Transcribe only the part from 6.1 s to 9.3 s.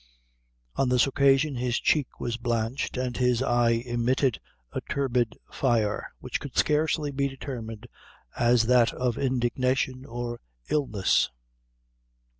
which could scarcely be determined as that of